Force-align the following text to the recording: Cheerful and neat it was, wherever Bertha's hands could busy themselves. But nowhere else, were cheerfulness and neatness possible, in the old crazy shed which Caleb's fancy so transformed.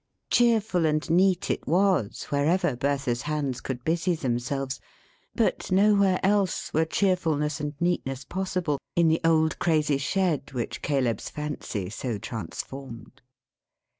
Cheerful 0.31 0.87
and 0.87 1.07
neat 1.11 1.51
it 1.51 1.67
was, 1.67 2.23
wherever 2.31 2.75
Bertha's 2.75 3.21
hands 3.21 3.61
could 3.61 3.83
busy 3.83 4.15
themselves. 4.15 4.81
But 5.35 5.71
nowhere 5.71 6.19
else, 6.23 6.73
were 6.73 6.85
cheerfulness 6.85 7.59
and 7.59 7.75
neatness 7.79 8.23
possible, 8.25 8.79
in 8.95 9.09
the 9.09 9.21
old 9.23 9.59
crazy 9.59 9.99
shed 9.99 10.53
which 10.53 10.81
Caleb's 10.81 11.29
fancy 11.29 11.91
so 11.91 12.17
transformed. 12.17 13.21